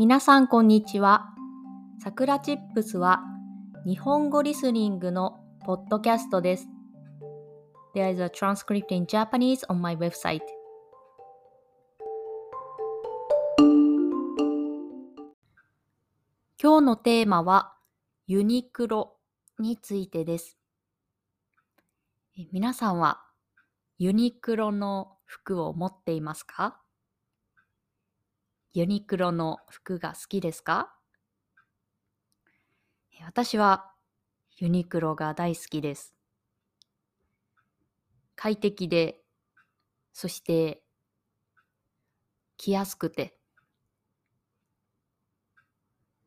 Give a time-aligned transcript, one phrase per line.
[0.00, 1.26] 皆さんこんにちは。
[2.02, 3.20] さくらチップスは
[3.84, 6.68] 日本語リスニングのポッドキャストです。
[7.94, 10.40] There is a transcript in Japanese on my website.
[16.58, 17.74] 今日のテーマは
[18.26, 19.18] ユニクロ
[19.58, 20.56] についてです。
[22.52, 23.20] 皆さんは
[23.98, 26.80] ユニクロの服を持っていますか？
[28.72, 30.94] ユニクロの服が好きですか？
[33.26, 33.90] 私は
[34.58, 36.14] ユニクロが大好きです。
[38.36, 39.22] 快適で、
[40.12, 40.84] そして
[42.58, 43.36] 着やすくて、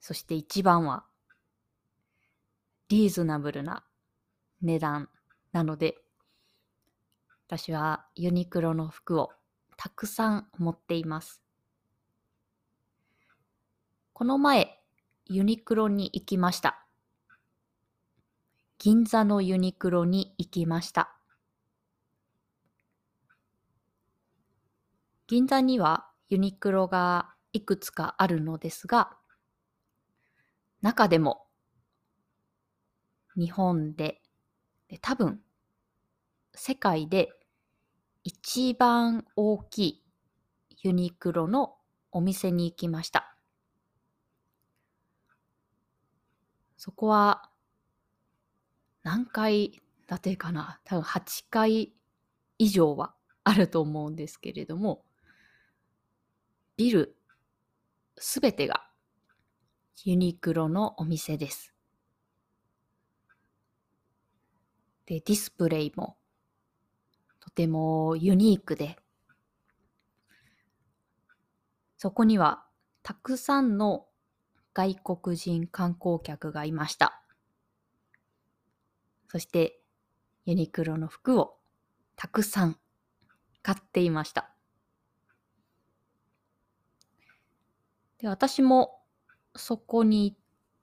[0.01, 1.05] そして一番は
[2.89, 3.85] リーズナブルな
[4.61, 5.09] 値段
[5.53, 5.95] なので、
[7.47, 9.29] 私はユニクロの服を
[9.77, 11.42] たくさん持っています。
[14.15, 14.79] この前、
[15.25, 16.85] ユニクロに行きました。
[18.77, 21.15] 銀座のユニクロに行きました。
[25.25, 29.17] 銀座にはユニクロがいくつかあるのですが、
[30.83, 31.47] 中でも
[33.35, 34.21] 日本で
[34.89, 35.41] で多分
[36.53, 37.29] 世界で
[38.23, 40.03] 一番大きい
[40.83, 41.73] ユニクロの
[42.11, 43.32] お店に行きました。
[46.83, 47.49] そこは
[49.03, 50.81] 何階建てかな？
[50.83, 51.93] 多分8階
[52.57, 55.05] 以上はあると思うんですけれども
[56.75, 57.15] ビル
[58.17, 58.85] すべてが
[60.03, 61.73] ユニクロのお店です。
[65.05, 66.17] で、ディスプレイも
[67.39, 68.97] とてもユニークで、
[71.95, 72.65] そこには
[73.03, 74.07] たくさんの
[74.73, 77.21] 外国人観光客がいました。
[79.27, 79.79] そして
[80.45, 81.57] ユニクロの服を
[82.15, 82.77] たくさん
[83.61, 84.49] 買っていました。
[88.19, 89.01] で私も
[89.55, 90.37] そこに行っ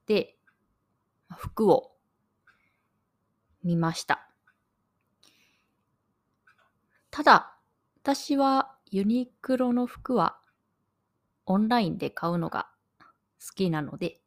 [0.05, 0.37] て
[1.35, 1.91] 服を
[3.63, 4.27] 見ました。
[7.09, 7.57] ただ、
[8.01, 10.39] 私はユニクロの服は
[11.45, 12.70] オンラインで買うのが
[13.41, 14.21] 好きなので、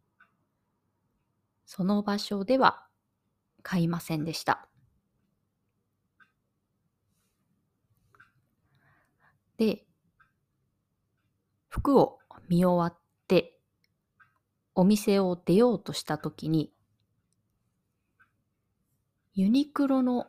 [1.67, 2.87] その場所では
[3.63, 4.69] 買いませんでした。
[9.57, 9.87] で、
[11.69, 13.61] 服を見終わって、
[14.75, 16.73] お店を出ようとしたときに、
[19.35, 20.27] ユニクロの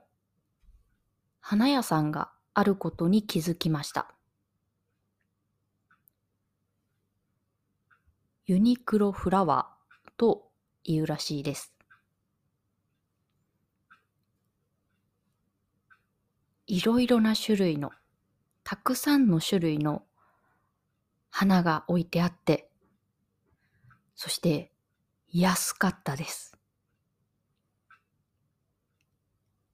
[1.39, 4.14] 花屋さんがあることに気づきました。
[8.47, 10.51] ユニクロフラワーと
[10.83, 11.73] いうらしいです。
[16.67, 17.91] いろいろな種類の、
[18.63, 20.03] たくさんの種類の
[21.31, 22.69] 花が置いてあって、
[24.15, 24.71] そして
[25.31, 26.55] 安かったです。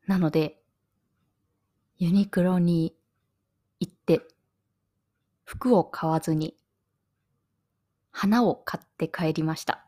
[0.07, 0.61] なので、
[1.97, 2.95] ユニクロに
[3.81, 4.21] 行って、
[5.43, 6.55] 服を買わずに
[8.11, 9.85] 花を買って帰りました。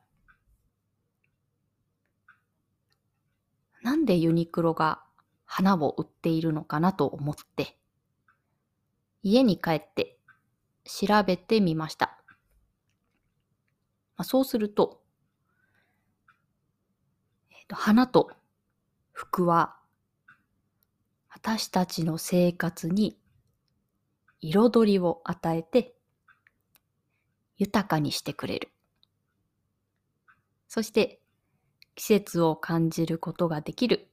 [3.82, 5.04] なんでユニクロが
[5.46, 7.78] 花を売っているのかなと思って、
[9.22, 10.18] 家に帰って
[10.86, 12.18] 調べてみました。
[14.16, 15.02] まあ、そうすると、
[17.52, 18.32] えーと、花と
[19.12, 19.76] 服は
[21.30, 23.18] 私たちの生活に
[24.42, 25.93] 彩りを与えて
[27.58, 28.72] 豊かにしてくれる。
[30.68, 31.22] そして
[31.96, 34.10] 季節を感じることができる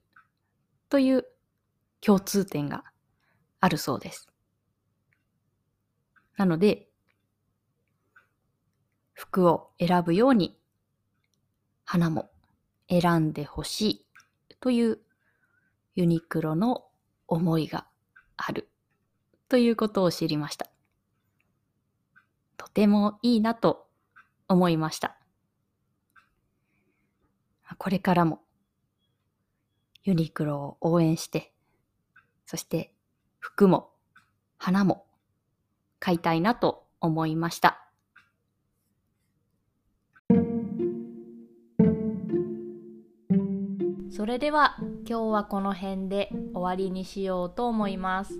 [0.89, 1.25] という
[2.01, 2.83] 共通点が
[3.59, 4.27] あるそうです。
[6.37, 6.87] なので、
[9.13, 10.57] 服を選ぶように
[11.85, 12.31] 花も
[12.89, 14.05] 選んでほしい
[14.59, 14.99] という
[15.93, 16.85] ユニクロの
[17.27, 17.85] 思いが
[18.37, 18.69] ある
[19.49, 20.70] ということを知りました。
[22.61, 23.87] とてもいいなと
[24.47, 25.17] 思いました。
[27.79, 28.43] これからも
[30.03, 31.53] ユニクロを応援して、
[32.45, 32.93] そして
[33.39, 33.89] 服も
[34.59, 35.07] 花も
[35.97, 37.79] 買いたいなと思いました。
[44.11, 48.39] それでは今日はこの辺で終わりにしようと思います。